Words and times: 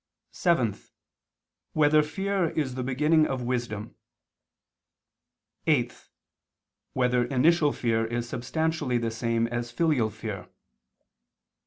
(7) 0.31 0.75
Whether 1.73 2.01
fear 2.01 2.49
is 2.49 2.73
the 2.73 2.81
beginning 2.81 3.27
of 3.27 3.43
wisdom? 3.43 3.93
(8) 5.67 6.09
Whether 6.93 7.25
initial 7.25 7.71
fear 7.71 8.07
is 8.07 8.27
substantially 8.27 8.97
the 8.97 9.11
same 9.11 9.45
as 9.45 9.69
filial 9.69 10.09
fear? 10.09 10.49